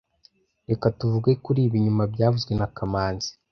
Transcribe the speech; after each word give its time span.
Reka 0.69 0.87
tuvuge 0.97 1.31
kuri 1.43 1.59
ibi 1.67 1.77
nyuma 1.85 2.03
byavuzwe 2.13 2.51
na 2.59 2.67
kamanzi 2.75 3.29